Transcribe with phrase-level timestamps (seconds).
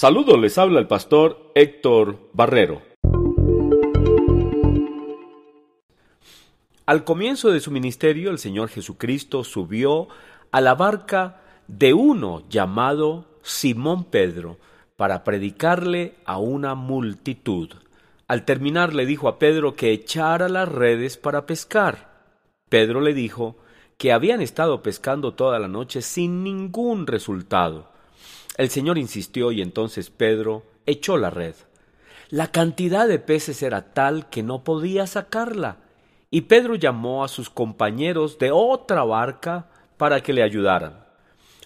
[0.00, 2.82] Saludos, les habla el pastor Héctor Barrero.
[6.86, 10.06] Al comienzo de su ministerio, el Señor Jesucristo subió
[10.52, 14.58] a la barca de uno llamado Simón Pedro
[14.96, 17.68] para predicarle a una multitud.
[18.28, 22.22] Al terminar le dijo a Pedro que echara las redes para pescar.
[22.68, 23.56] Pedro le dijo
[23.96, 27.97] que habían estado pescando toda la noche sin ningún resultado
[28.58, 31.54] el Señor insistió y entonces Pedro echó la red.
[32.28, 35.78] La cantidad de peces era tal que no podía sacarla,
[36.30, 41.06] y Pedro llamó a sus compañeros de otra barca para que le ayudaran.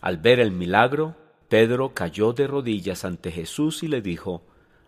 [0.01, 1.16] Al ver el milagro,
[1.48, 4.43] Pedro cayó de rodillas ante Jesús y le dijo,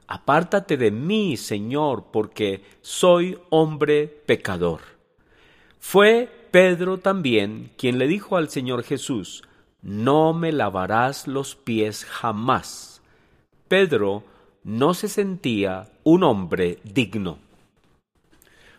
[0.06, 4.80] Apártate de mí, Señor, porque soy hombre pecador.
[5.80, 9.42] Fue Pedro también quien le dijo al Señor Jesús,
[9.84, 13.02] no me lavarás los pies jamás.
[13.68, 14.24] Pedro
[14.64, 17.38] no se sentía un hombre digno.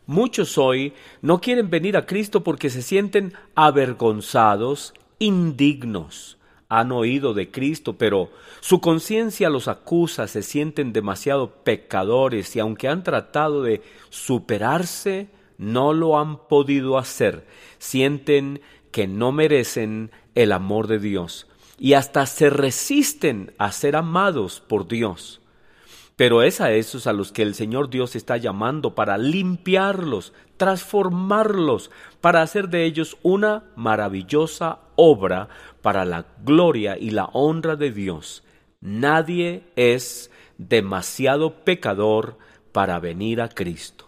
[0.07, 6.37] Muchos hoy no quieren venir a Cristo porque se sienten avergonzados, indignos.
[6.69, 12.87] Han oído de Cristo, pero su conciencia los acusa, se sienten demasiado pecadores y aunque
[12.87, 17.45] han tratado de superarse, no lo han podido hacer.
[17.77, 18.61] Sienten
[18.91, 21.47] que no merecen el amor de Dios
[21.77, 25.41] y hasta se resisten a ser amados por Dios.
[26.15, 31.91] Pero es a esos a los que el Señor Dios está llamando para limpiarlos, transformarlos,
[32.21, 35.49] para hacer de ellos una maravillosa obra
[35.81, 38.43] para la gloria y la honra de Dios.
[38.79, 42.37] Nadie es demasiado pecador
[42.71, 44.07] para venir a Cristo.